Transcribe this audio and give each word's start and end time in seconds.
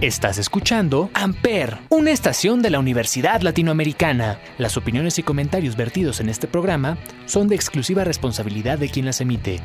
Estás 0.00 0.38
escuchando 0.38 1.10
Amper, 1.12 1.78
una 1.88 2.12
estación 2.12 2.62
de 2.62 2.70
la 2.70 2.78
Universidad 2.78 3.40
Latinoamericana. 3.40 4.38
Las 4.56 4.76
opiniones 4.76 5.18
y 5.18 5.24
comentarios 5.24 5.74
vertidos 5.74 6.20
en 6.20 6.28
este 6.28 6.46
programa 6.46 6.98
son 7.26 7.48
de 7.48 7.56
exclusiva 7.56 8.04
responsabilidad 8.04 8.78
de 8.78 8.90
quien 8.90 9.06
las 9.06 9.20
emite. 9.20 9.60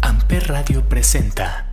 Amper 0.00 0.48
Radio 0.48 0.88
presenta. 0.88 1.66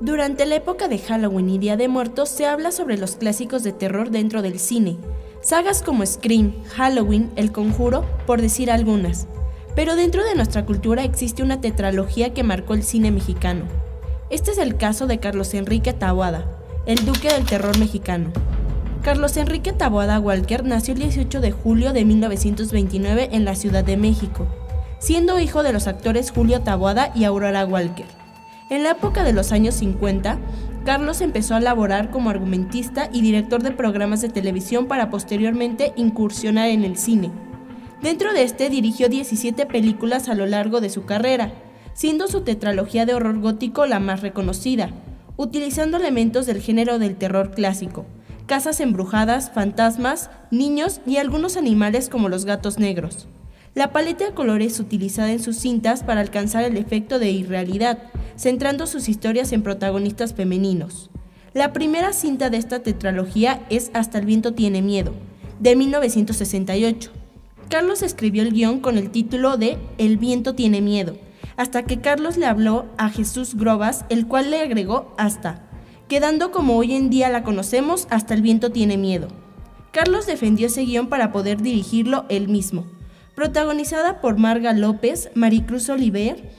Durante 0.00 0.46
la 0.46 0.54
época 0.54 0.88
de 0.88 0.98
Halloween 0.98 1.50
y 1.50 1.58
Día 1.58 1.76
de 1.76 1.88
Muertos 1.88 2.30
se 2.30 2.46
habla 2.46 2.72
sobre 2.72 2.96
los 2.96 3.16
clásicos 3.16 3.62
de 3.62 3.72
terror 3.72 4.08
dentro 4.08 4.40
del 4.40 4.58
cine. 4.58 4.96
Sagas 5.42 5.82
como 5.82 6.06
Scream, 6.06 6.54
Halloween, 6.74 7.30
El 7.36 7.52
Conjuro, 7.52 8.06
por 8.26 8.40
decir 8.40 8.70
algunas. 8.70 9.26
Pero 9.74 9.96
dentro 9.96 10.24
de 10.24 10.34
nuestra 10.34 10.66
cultura 10.66 11.04
existe 11.04 11.42
una 11.42 11.60
tetralogía 11.60 12.34
que 12.34 12.42
marcó 12.42 12.74
el 12.74 12.82
cine 12.82 13.10
mexicano. 13.10 13.64
Este 14.30 14.50
es 14.50 14.58
el 14.58 14.76
caso 14.76 15.06
de 15.06 15.18
Carlos 15.18 15.54
Enrique 15.54 15.92
Taboada, 15.92 16.44
el 16.86 17.04
duque 17.04 17.32
del 17.32 17.44
terror 17.44 17.78
mexicano. 17.78 18.30
Carlos 19.02 19.36
Enrique 19.36 19.72
Taboada 19.72 20.18
Walker 20.18 20.64
nació 20.64 20.94
el 20.94 21.00
18 21.00 21.40
de 21.40 21.52
julio 21.52 21.92
de 21.92 22.04
1929 22.04 23.30
en 23.32 23.44
la 23.44 23.54
Ciudad 23.54 23.82
de 23.82 23.96
México, 23.96 24.46
siendo 24.98 25.40
hijo 25.40 25.62
de 25.62 25.72
los 25.72 25.86
actores 25.86 26.30
Julio 26.30 26.60
Taboada 26.60 27.10
y 27.14 27.24
Aurora 27.24 27.64
Walker. 27.64 28.06
En 28.68 28.82
la 28.82 28.90
época 28.90 29.24
de 29.24 29.32
los 29.32 29.52
años 29.52 29.74
50, 29.76 30.38
Carlos 30.84 31.20
empezó 31.20 31.54
a 31.54 31.60
laborar 31.60 32.10
como 32.10 32.30
argumentista 32.30 33.08
y 33.12 33.22
director 33.22 33.62
de 33.62 33.72
programas 33.72 34.20
de 34.20 34.28
televisión 34.28 34.86
para 34.86 35.10
posteriormente 35.10 35.92
incursionar 35.96 36.68
en 36.68 36.84
el 36.84 36.96
cine. 36.96 37.30
Dentro 38.02 38.32
de 38.32 38.44
este 38.44 38.70
dirigió 38.70 39.10
17 39.10 39.66
películas 39.66 40.30
a 40.30 40.34
lo 40.34 40.46
largo 40.46 40.80
de 40.80 40.88
su 40.88 41.04
carrera, 41.04 41.52
siendo 41.92 42.28
su 42.28 42.40
tetralogía 42.40 43.04
de 43.04 43.12
horror 43.12 43.40
gótico 43.40 43.84
la 43.84 44.00
más 44.00 44.22
reconocida, 44.22 44.90
utilizando 45.36 45.98
elementos 45.98 46.46
del 46.46 46.62
género 46.62 46.98
del 46.98 47.16
terror 47.16 47.50
clásico, 47.50 48.06
casas 48.46 48.80
embrujadas, 48.80 49.50
fantasmas, 49.50 50.30
niños 50.50 51.02
y 51.06 51.18
algunos 51.18 51.58
animales 51.58 52.08
como 52.08 52.30
los 52.30 52.46
gatos 52.46 52.78
negros. 52.78 53.28
La 53.74 53.92
paleta 53.92 54.24
de 54.24 54.34
colores 54.34 54.80
utilizada 54.80 55.30
en 55.30 55.42
sus 55.42 55.56
cintas 55.56 56.02
para 56.02 56.22
alcanzar 56.22 56.64
el 56.64 56.78
efecto 56.78 57.18
de 57.18 57.30
irrealidad, 57.30 57.98
centrando 58.36 58.86
sus 58.86 59.10
historias 59.10 59.52
en 59.52 59.62
protagonistas 59.62 60.32
femeninos. 60.32 61.10
La 61.52 61.74
primera 61.74 62.14
cinta 62.14 62.48
de 62.48 62.56
esta 62.56 62.82
tetralogía 62.82 63.60
es 63.68 63.90
Hasta 63.92 64.18
el 64.18 64.24
viento 64.24 64.54
tiene 64.54 64.80
miedo, 64.80 65.12
de 65.60 65.76
1968. 65.76 67.19
Carlos 67.70 68.02
escribió 68.02 68.42
el 68.42 68.52
guion 68.52 68.80
con 68.80 68.98
el 68.98 69.10
título 69.10 69.56
de 69.56 69.78
El 69.96 70.18
viento 70.18 70.54
tiene 70.54 70.82
miedo, 70.82 71.16
hasta 71.56 71.84
que 71.84 72.02
Carlos 72.02 72.36
le 72.36 72.44
habló 72.44 72.84
a 72.98 73.08
Jesús 73.08 73.54
Grobas, 73.54 74.04
el 74.10 74.26
cual 74.26 74.50
le 74.50 74.60
agregó 74.60 75.14
hasta, 75.16 75.66
quedando 76.08 76.50
como 76.50 76.76
hoy 76.76 76.94
en 76.94 77.08
día 77.08 77.30
la 77.30 77.42
conocemos, 77.42 78.06
Hasta 78.10 78.34
el 78.34 78.42
viento 78.42 78.70
tiene 78.70 78.98
miedo. 78.98 79.28
Carlos 79.92 80.26
defendió 80.26 80.66
ese 80.66 80.82
guion 80.82 81.08
para 81.08 81.32
poder 81.32 81.62
dirigirlo 81.62 82.26
él 82.28 82.48
mismo 82.48 82.84
protagonizada 83.40 84.20
por 84.20 84.36
Marga 84.36 84.74
López, 84.74 85.30
Maricruz 85.34 85.88
Oliver, 85.88 86.50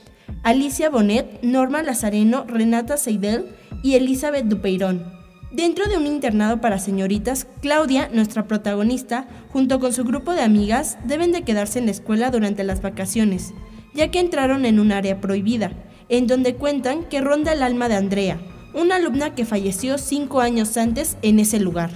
Alicia 0.42 0.90
Bonet, 0.90 1.40
Norma 1.42 1.80
Lazareno, 1.80 2.44
Renata 2.48 2.96
Seidel 2.96 3.54
y 3.84 3.94
Elizabeth 3.94 4.46
Dupeirón. 4.46 5.21
Dentro 5.52 5.86
de 5.86 5.98
un 5.98 6.06
internado 6.06 6.62
para 6.62 6.78
señoritas, 6.78 7.46
Claudia, 7.60 8.08
nuestra 8.10 8.46
protagonista, 8.46 9.26
junto 9.52 9.80
con 9.80 9.92
su 9.92 10.02
grupo 10.02 10.32
de 10.32 10.40
amigas, 10.40 10.96
deben 11.04 11.30
de 11.30 11.42
quedarse 11.42 11.78
en 11.78 11.84
la 11.84 11.90
escuela 11.90 12.30
durante 12.30 12.64
las 12.64 12.80
vacaciones, 12.80 13.52
ya 13.92 14.10
que 14.10 14.18
entraron 14.18 14.64
en 14.64 14.80
un 14.80 14.92
área 14.92 15.20
prohibida, 15.20 15.72
en 16.08 16.26
donde 16.26 16.54
cuentan 16.54 17.04
que 17.04 17.20
ronda 17.20 17.52
el 17.52 17.62
alma 17.62 17.90
de 17.90 17.96
Andrea, 17.96 18.40
una 18.72 18.96
alumna 18.96 19.34
que 19.34 19.44
falleció 19.44 19.98
cinco 19.98 20.40
años 20.40 20.74
antes 20.78 21.18
en 21.20 21.38
ese 21.38 21.60
lugar. 21.60 21.90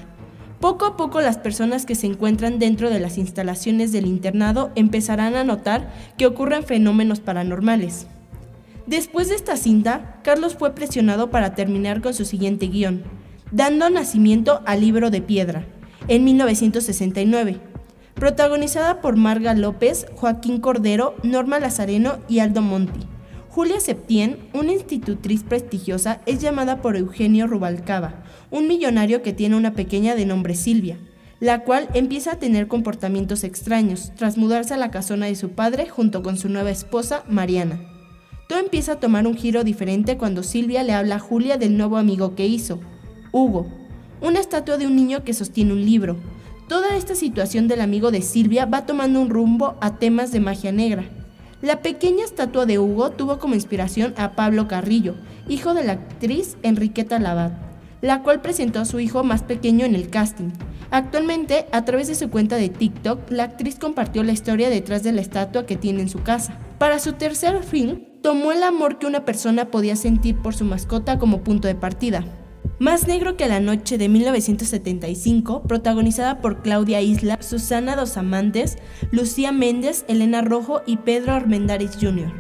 Poco 0.61 0.85
a 0.85 0.99
poco 0.99 1.23
las 1.23 1.39
personas 1.39 1.87
que 1.87 1.95
se 1.95 2.07
encuentran 2.07 2.59
dentro 2.59 2.91
de 2.91 3.01
las 3.01 3.17
instalaciones 3.17 3.91
del 3.91 4.05
internado 4.05 4.71
empezarán 4.75 5.35
a 5.35 5.45
notar 5.45 5.95
que 6.19 6.27
ocurren 6.27 6.63
fenómenos 6.63 7.21
paranormales. 7.21 8.07
Después 8.87 9.31
de 9.31 9.35
esta 9.35 9.57
cinta, 9.57 10.21
Carlos 10.23 10.57
fue 10.57 10.75
presionado 10.75 11.31
para 11.31 11.55
terminar 11.55 12.03
con 12.03 12.13
su 12.13 12.27
siguiente 12.27 12.67
guion, 12.67 13.03
dando 13.51 13.89
nacimiento 13.91 14.63
al 14.67 14.81
libro 14.81 15.11
de 15.11 15.23
piedra, 15.23 15.67
en 16.09 16.25
1969, 16.25 17.61
protagonizada 18.15 19.01
por 19.01 19.17
Marga 19.17 19.55
López, 19.55 20.07
Joaquín 20.15 20.61
Cordero, 20.61 21.15
Norma 21.23 21.61
Lazareno 21.61 22.19
y 22.29 22.41
Aldo 22.41 22.63
Monti. 22.63 23.01
Julia 23.49 23.81
Septién, 23.81 24.39
una 24.53 24.73
institutriz 24.73 25.43
prestigiosa, 25.43 26.21
es 26.27 26.41
llamada 26.41 26.83
por 26.83 26.97
Eugenio 26.97 27.47
Rubalcaba, 27.47 28.23
un 28.51 28.69
millonario 28.69 29.23
que 29.23 29.33
tiene 29.33 29.57
una 29.57 29.73
pequeña 29.73 30.15
de 30.15 30.27
nombre 30.27 30.55
Silvia, 30.55 30.99
la 31.41 31.65
cual 31.65 31.89
empieza 31.95 32.33
a 32.33 32.39
tener 32.39 32.69
comportamientos 32.69 33.45
extraños 33.45 34.13
tras 34.17 34.37
mudarse 34.37 34.75
a 34.75 34.79
la 34.79 34.91
casona 34.91 35.27
de 35.27 35.37
su 35.37 35.51
padre 35.51 35.89
junto 35.89 36.23
con 36.23 36.37
su 36.37 36.49
nueva 36.49 36.71
esposa, 36.71 37.25
Mariana. 37.29 37.81
Todo 38.49 38.59
empieza 38.59 38.93
a 38.93 39.01
tomar 39.01 39.27
un 39.27 39.37
giro 39.37 39.65
diferente 39.65 40.17
cuando 40.17 40.43
Silvia 40.43 40.83
le 40.83 40.93
habla 40.93 41.17
a 41.17 41.21
Julia 41.21 41.57
del 41.57 41.77
nuevo 41.77 41.97
amigo 41.97 42.35
que 42.35 42.47
hizo, 42.47 42.81
Hugo, 43.37 43.67
una 44.23 44.41
estatua 44.41 44.79
de 44.79 44.87
un 44.87 44.97
niño 44.97 45.23
que 45.23 45.35
sostiene 45.35 45.75
un 45.75 45.85
libro. 45.85 46.17
Toda 46.69 46.97
esta 46.97 47.15
situación 47.15 47.69
del 47.69 47.83
amigo 47.83 48.11
de 48.11 48.23
Silvia 48.23 48.65
va 48.65 48.87
tomando 48.87 49.21
un 49.21 49.29
rumbo 49.29 49.77
a 49.83 49.99
temas 49.99 50.33
de 50.33 50.41
magia 50.41 50.73
negra. 50.73 51.05
La 51.61 51.83
pequeña 51.83 52.25
estatua 52.25 52.65
de 52.65 52.79
Hugo 52.79 53.11
tuvo 53.11 53.39
como 53.39 53.55
inspiración 53.55 54.15
a 54.17 54.33
Pablo 54.33 54.69
Carrillo, 54.69 55.17
hijo 55.49 55.75
de 55.75 55.85
la 55.85 55.93
actriz 55.93 56.57
Enriqueta 56.63 57.19
Labat, 57.19 57.53
la 58.01 58.23
cual 58.23 58.41
presentó 58.41 58.81
a 58.81 58.87
su 58.87 59.01
hijo 59.01 59.23
más 59.23 59.43
pequeño 59.43 59.85
en 59.85 59.95
el 59.95 60.09
casting. 60.09 60.53
Actualmente, 60.91 61.67
a 61.73 61.85
través 61.85 62.09
de 62.09 62.15
su 62.15 62.31
cuenta 62.31 62.57
de 62.57 62.71
TikTok, 62.71 63.31
la 63.31 63.45
actriz 63.45 63.79
compartió 63.79 64.23
la 64.23 64.33
historia 64.33 64.71
detrás 64.71 65.03
de 65.03 65.13
la 65.13 65.21
estatua 65.21 65.67
que 65.67 65.77
tiene 65.77 66.01
en 66.01 66.09
su 66.09 66.23
casa. 66.23 66.59
Para 66.79 66.99
su 67.01 67.13
tercer 67.13 67.63
film, 67.63 68.01
tomó 68.23 68.53
el 68.53 68.63
amor 68.63 68.99
que 68.99 69.07
una 69.07 69.27
persona 69.27 69.67
podía 69.67 69.95
sentir 69.95 70.39
por 70.39 70.55
su 70.55 70.65
mascota 70.65 71.19
como 71.19 71.43
punto 71.43 71.69
de 71.69 71.75
partida. 71.75 72.25
Más 72.79 73.09
negro 73.09 73.39
que 73.39 73.49
la 73.49 73.59
noche 73.59 73.97
de 73.97 74.11
1975, 74.11 75.63
protagonizada 75.63 76.43
por 76.43 76.61
Claudia 76.61 77.01
Isla, 77.01 77.39
Susana 77.41 77.97
Dos 77.97 78.19
Amantes, 78.19 78.77
Lucía 79.11 79.51
Méndez, 79.51 80.05
Elena 80.09 80.43
Rojo 80.43 80.83
y 80.85 80.99
Pedro 80.99 81.33
Armendáriz 81.33 81.93
Jr. 81.99 82.31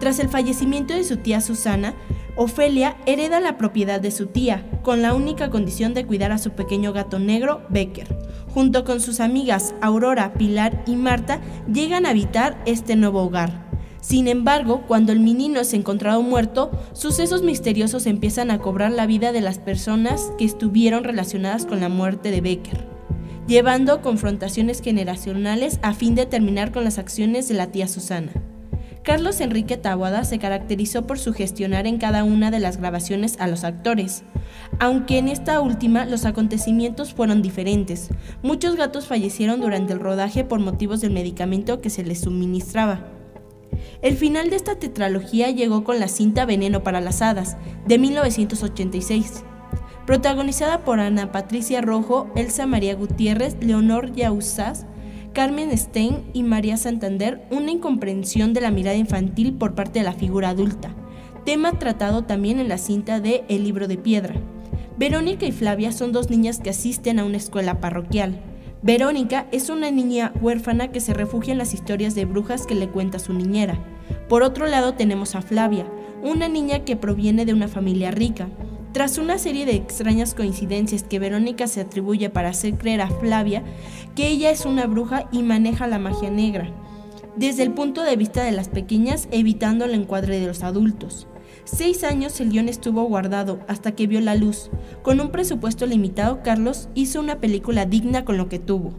Tras 0.00 0.20
el 0.20 0.30
fallecimiento 0.30 0.94
de 0.94 1.04
su 1.04 1.18
tía 1.18 1.42
Susana, 1.42 1.94
Ofelia 2.34 2.96
hereda 3.04 3.40
la 3.40 3.58
propiedad 3.58 4.00
de 4.00 4.10
su 4.10 4.26
tía, 4.26 4.66
con 4.82 5.02
la 5.02 5.12
única 5.12 5.50
condición 5.50 5.92
de 5.92 6.06
cuidar 6.06 6.32
a 6.32 6.38
su 6.38 6.52
pequeño 6.52 6.94
gato 6.94 7.18
negro, 7.18 7.60
Becker. 7.68 8.16
Junto 8.54 8.84
con 8.84 9.02
sus 9.02 9.20
amigas 9.20 9.74
Aurora, 9.82 10.32
Pilar 10.32 10.82
y 10.86 10.96
Marta, 10.96 11.42
llegan 11.70 12.06
a 12.06 12.10
habitar 12.10 12.56
este 12.64 12.96
nuevo 12.96 13.22
hogar. 13.22 13.63
Sin 14.04 14.28
embargo, 14.28 14.82
cuando 14.86 15.12
el 15.12 15.20
menino 15.20 15.60
es 15.60 15.72
encontrado 15.72 16.20
muerto, 16.20 16.70
sucesos 16.92 17.42
misteriosos 17.42 18.04
empiezan 18.04 18.50
a 18.50 18.58
cobrar 18.58 18.92
la 18.92 19.06
vida 19.06 19.32
de 19.32 19.40
las 19.40 19.58
personas 19.58 20.30
que 20.36 20.44
estuvieron 20.44 21.04
relacionadas 21.04 21.64
con 21.64 21.80
la 21.80 21.88
muerte 21.88 22.30
de 22.30 22.42
Becker, 22.42 22.86
llevando 23.46 24.02
confrontaciones 24.02 24.82
generacionales 24.82 25.78
a 25.80 25.94
fin 25.94 26.14
de 26.14 26.26
terminar 26.26 26.70
con 26.70 26.84
las 26.84 26.98
acciones 26.98 27.48
de 27.48 27.54
la 27.54 27.68
tía 27.68 27.88
Susana. 27.88 28.30
Carlos 29.04 29.40
Enrique 29.40 29.78
Taboada 29.78 30.24
se 30.24 30.38
caracterizó 30.38 31.06
por 31.06 31.18
sugestionar 31.18 31.86
en 31.86 31.96
cada 31.96 32.24
una 32.24 32.50
de 32.50 32.60
las 32.60 32.76
grabaciones 32.76 33.36
a 33.40 33.46
los 33.46 33.64
actores, 33.64 34.22
aunque 34.80 35.16
en 35.16 35.28
esta 35.28 35.62
última 35.62 36.04
los 36.04 36.26
acontecimientos 36.26 37.14
fueron 37.14 37.40
diferentes. 37.40 38.10
Muchos 38.42 38.76
gatos 38.76 39.06
fallecieron 39.06 39.62
durante 39.62 39.94
el 39.94 40.00
rodaje 40.00 40.44
por 40.44 40.60
motivos 40.60 41.00
del 41.00 41.12
medicamento 41.12 41.80
que 41.80 41.88
se 41.88 42.04
les 42.04 42.20
suministraba. 42.20 43.13
El 44.02 44.16
final 44.16 44.50
de 44.50 44.56
esta 44.56 44.76
tetralogía 44.76 45.50
llegó 45.50 45.84
con 45.84 46.00
la 46.00 46.08
cinta 46.08 46.44
Veneno 46.44 46.82
para 46.82 47.00
las 47.00 47.22
Hadas, 47.22 47.56
de 47.86 47.98
1986, 47.98 49.44
protagonizada 50.06 50.84
por 50.84 51.00
Ana 51.00 51.32
Patricia 51.32 51.80
Rojo, 51.80 52.30
Elsa 52.36 52.66
María 52.66 52.94
Gutiérrez, 52.94 53.56
Leonor 53.60 54.12
Yauzás, 54.12 54.86
Carmen 55.32 55.76
Stein 55.76 56.24
y 56.32 56.44
María 56.44 56.76
Santander, 56.76 57.44
una 57.50 57.72
incomprensión 57.72 58.52
de 58.52 58.60
la 58.60 58.70
mirada 58.70 58.96
infantil 58.96 59.54
por 59.54 59.74
parte 59.74 59.98
de 59.98 60.04
la 60.04 60.12
figura 60.12 60.50
adulta. 60.50 60.94
tema 61.44 61.72
tratado 61.72 62.24
también 62.24 62.58
en 62.58 62.68
la 62.68 62.78
cinta 62.78 63.20
de 63.20 63.44
El 63.48 63.64
libro 63.64 63.88
de 63.88 63.98
piedra. 63.98 64.34
Verónica 64.96 65.44
y 65.44 65.52
Flavia 65.52 65.90
son 65.90 66.12
dos 66.12 66.30
niñas 66.30 66.60
que 66.60 66.70
asisten 66.70 67.18
a 67.18 67.24
una 67.24 67.36
escuela 67.36 67.80
parroquial. 67.80 68.40
Verónica 68.84 69.46
es 69.50 69.70
una 69.70 69.90
niña 69.90 70.34
huérfana 70.42 70.92
que 70.92 71.00
se 71.00 71.14
refugia 71.14 71.52
en 71.52 71.58
las 71.58 71.72
historias 71.72 72.14
de 72.14 72.26
brujas 72.26 72.66
que 72.66 72.74
le 72.74 72.90
cuenta 72.90 73.18
su 73.18 73.32
niñera. 73.32 73.78
Por 74.28 74.42
otro 74.42 74.66
lado 74.66 74.92
tenemos 74.92 75.34
a 75.34 75.40
Flavia, 75.40 75.86
una 76.22 76.48
niña 76.48 76.84
que 76.84 76.94
proviene 76.94 77.46
de 77.46 77.54
una 77.54 77.66
familia 77.66 78.10
rica. 78.10 78.46
Tras 78.92 79.16
una 79.16 79.38
serie 79.38 79.64
de 79.64 79.74
extrañas 79.74 80.34
coincidencias 80.34 81.02
que 81.02 81.18
Verónica 81.18 81.66
se 81.66 81.80
atribuye 81.80 82.28
para 82.28 82.50
hacer 82.50 82.74
creer 82.74 83.00
a 83.00 83.08
Flavia 83.08 83.62
que 84.14 84.28
ella 84.28 84.50
es 84.50 84.66
una 84.66 84.84
bruja 84.86 85.30
y 85.32 85.42
maneja 85.42 85.86
la 85.86 85.98
magia 85.98 86.28
negra, 86.28 86.68
desde 87.36 87.62
el 87.62 87.70
punto 87.70 88.02
de 88.02 88.16
vista 88.16 88.44
de 88.44 88.52
las 88.52 88.68
pequeñas 88.68 89.28
evitando 89.30 89.86
el 89.86 89.94
encuadre 89.94 90.38
de 90.40 90.46
los 90.46 90.62
adultos. 90.62 91.26
Seis 91.64 92.04
años 92.04 92.40
el 92.40 92.50
guion 92.50 92.68
estuvo 92.68 93.02
guardado 93.04 93.60
hasta 93.68 93.92
que 93.92 94.06
vio 94.06 94.20
la 94.20 94.34
luz. 94.34 94.70
Con 95.02 95.18
un 95.20 95.30
presupuesto 95.30 95.86
limitado, 95.86 96.42
Carlos 96.42 96.90
hizo 96.94 97.20
una 97.20 97.40
película 97.40 97.86
digna 97.86 98.26
con 98.26 98.36
lo 98.36 98.50
que 98.50 98.58
tuvo. 98.58 98.92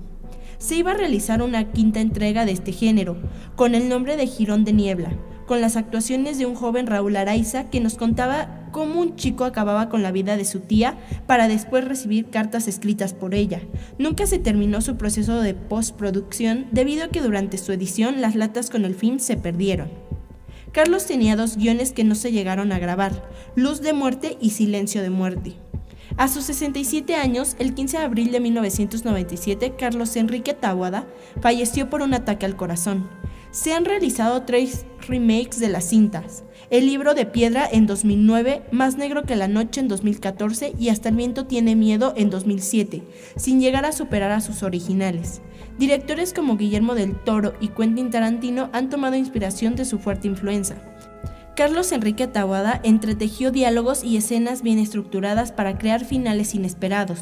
Se 0.58 0.76
iba 0.76 0.92
a 0.92 0.96
realizar 0.96 1.44
una 1.44 1.72
quinta 1.72 2.00
entrega 2.00 2.44
de 2.44 2.54
este 2.54 2.72
género, 2.72 3.18
con 3.56 3.76
el 3.76 3.88
nombre 3.88 4.18
de 4.18 4.26
Girón 4.26 4.66
de 4.66 4.74
Niebla, 4.74 5.16
con 5.46 5.62
las 5.62 5.76
actuaciones 5.76 6.40
de 6.40 6.48
un 6.48 6.56
joven 6.56 6.88
Raúl 6.88 7.18
Araiza 7.18 7.70
que 7.70 7.80
nos 7.82 7.96
contaba 7.96 8.68
cómo 8.72 9.00
un 9.00 9.16
chico 9.16 9.46
acababa 9.46 9.88
con 9.88 10.02
la 10.02 10.12
vida 10.12 10.36
de 10.36 10.46
su 10.46 10.62
tía 10.62 10.98
para 11.28 11.48
después 11.48 11.86
recibir 11.86 12.32
cartas 12.32 12.68
escritas 12.68 13.14
por 13.14 13.36
ella. 13.36 13.62
Nunca 14.00 14.26
se 14.26 14.40
terminó 14.40 14.82
su 14.82 14.98
proceso 14.98 15.40
de 15.40 15.54
postproducción 15.54 16.66
debido 16.72 17.06
a 17.06 17.10
que 17.10 17.22
durante 17.22 17.60
su 17.60 17.72
edición 17.72 18.22
las 18.22 18.36
latas 18.36 18.72
con 18.72 18.86
el 18.86 18.96
film 18.96 19.20
se 19.20 19.38
perdieron. 19.38 20.05
Carlos 20.76 21.06
tenía 21.06 21.38
dos 21.38 21.56
guiones 21.56 21.94
que 21.94 22.04
no 22.04 22.16
se 22.16 22.34
llegaron 22.34 22.74
a 22.74 22.80
grabar, 22.80 23.30
Luz 23.56 23.80
de 23.80 23.94
Muerte 23.94 24.38
y 24.42 24.50
Silencio 24.50 25.02
de 25.02 25.10
Muerte. 25.10 25.54
A 26.18 26.28
sus 26.28 26.44
67 26.44 27.16
años, 27.16 27.56
el 27.60 27.74
15 27.74 27.98
de 27.98 28.04
abril 28.04 28.32
de 28.34 28.42
1997, 28.42 29.76
Carlos 29.80 30.14
Enrique 30.18 30.54
Tawada 30.54 31.08
falleció 31.40 31.90
por 31.90 32.02
un 32.02 32.14
ataque 32.14 32.46
al 32.46 32.58
corazón. 32.58 33.08
Se 33.56 33.72
han 33.72 33.86
realizado 33.86 34.42
tres 34.42 34.86
remakes 35.08 35.62
de 35.62 35.70
las 35.70 35.86
cintas. 35.86 36.44
El 36.70 36.88
libro 36.88 37.14
de 37.14 37.26
piedra 37.26 37.66
en 37.72 37.88
2009, 37.88 38.64
Más 38.72 38.98
negro 38.98 39.24
que 39.24 39.38
la 39.38 39.48
noche 39.48 39.80
en 39.80 39.88
2014 39.88 40.74
y 40.78 40.90
Hasta 40.90 41.08
el 41.08 41.16
viento 41.16 41.46
tiene 41.46 41.78
miedo 41.78 42.14
en 42.18 42.30
2007, 42.30 43.02
sin 43.38 43.62
llegar 43.62 43.86
a 43.86 43.94
superar 43.94 44.32
a 44.32 44.42
sus 44.42 44.62
originales. 44.62 45.42
Directores 45.80 46.34
como 46.34 46.58
Guillermo 46.58 46.96
del 46.96 47.16
Toro 47.16 47.54
y 47.62 47.70
Quentin 47.70 48.10
Tarantino 48.10 48.70
han 48.74 48.90
tomado 48.90 49.16
inspiración 49.16 49.78
de 49.78 49.86
su 49.86 50.00
fuerte 50.00 50.28
influencia. 50.28 50.76
Carlos 51.56 51.94
Enrique 51.94 52.28
Tawada 52.28 52.82
entretejió 52.84 53.50
diálogos 53.50 54.04
y 54.04 54.18
escenas 54.18 54.62
bien 54.62 54.78
estructuradas 54.78 55.54
para 55.54 55.78
crear 55.78 56.04
finales 56.04 56.54
inesperados. 56.54 57.22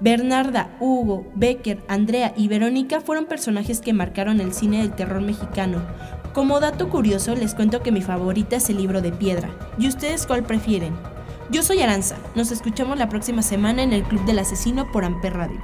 Bernarda, 0.00 0.74
Hugo, 0.80 1.30
Becker, 1.34 1.84
Andrea 1.86 2.32
y 2.34 2.48
Verónica 2.48 3.02
fueron 3.02 3.26
personajes 3.26 3.82
que 3.82 3.92
marcaron 3.92 4.40
el 4.40 4.54
cine 4.54 4.78
del 4.78 4.94
terror 4.94 5.20
mexicano. 5.20 5.82
Como 6.32 6.60
dato 6.60 6.88
curioso, 6.88 7.34
les 7.34 7.54
cuento 7.54 7.82
que 7.82 7.92
mi 7.92 8.00
favorita 8.00 8.56
es 8.56 8.70
el 8.70 8.78
libro 8.78 9.02
de 9.02 9.12
piedra. 9.12 9.50
¿Y 9.78 9.86
ustedes 9.86 10.26
cuál 10.26 10.44
prefieren? 10.44 10.94
Yo 11.50 11.62
soy 11.62 11.82
Aranza. 11.82 12.16
Nos 12.34 12.52
escuchamos 12.52 12.96
la 12.96 13.10
próxima 13.10 13.42
semana 13.42 13.82
en 13.82 13.92
el 13.92 14.02
Club 14.02 14.24
del 14.24 14.38
Asesino 14.38 14.90
por 14.92 15.04
Amper 15.04 15.34
Radio. 15.34 15.62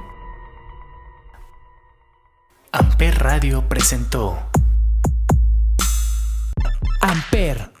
Amper 2.71 3.17
Radio 3.17 3.67
presentó 3.67 4.37
Amper 7.01 7.80